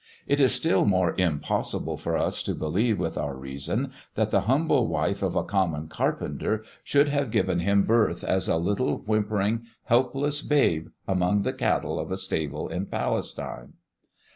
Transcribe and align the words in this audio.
It 0.25 0.39
is 0.39 0.51
still 0.51 0.85
more 0.85 1.13
impossible 1.19 1.95
for 1.95 2.17
us 2.17 2.41
to 2.41 2.55
believe 2.55 2.97
with 2.97 3.19
our 3.19 3.35
reason 3.35 3.91
that 4.15 4.31
the 4.31 4.41
humble 4.49 4.87
wife 4.87 5.21
of 5.21 5.35
a 5.35 5.43
common 5.43 5.89
carpenter 5.89 6.63
should 6.83 7.09
have 7.09 7.29
given 7.29 7.59
Him 7.59 7.83
birth 7.83 8.23
as 8.23 8.47
a 8.47 8.57
little, 8.57 8.97
whimpering, 9.03 9.67
helpless 9.83 10.41
babe 10.41 10.87
among 11.07 11.43
the 11.43 11.53
cattle 11.53 11.99
of 11.99 12.11
a 12.11 12.17
stable 12.17 12.67
in 12.67 12.87
Palestine. 12.87 13.73